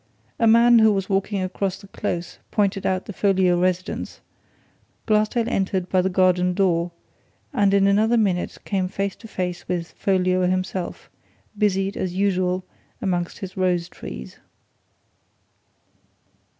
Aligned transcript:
A 0.39 0.47
man 0.47 0.79
who 0.79 0.91
was 0.91 1.11
walking 1.11 1.43
across 1.43 1.79
the 1.79 1.87
Close 1.89 2.39
pointed 2.49 2.87
out 2.87 3.05
the 3.05 3.13
Folliot 3.13 3.59
residence 3.61 4.19
Glassdale 5.05 5.47
entered 5.47 5.89
by 5.89 6.01
the 6.01 6.09
garden 6.09 6.55
door, 6.55 6.89
and 7.53 7.71
in 7.71 7.85
another 7.85 8.17
minute 8.17 8.57
came 8.65 8.87
face 8.87 9.15
to 9.17 9.27
face 9.27 9.67
with 9.67 9.91
Folliot 9.95 10.49
himself, 10.49 11.07
busied, 11.55 11.95
as 11.95 12.15
usual, 12.15 12.63
amongst 12.99 13.37
his 13.37 13.55
rose 13.55 13.87
trees. 13.87 14.39